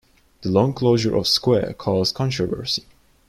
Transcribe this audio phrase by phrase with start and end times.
[0.41, 2.85] The long closure of square caused controversy.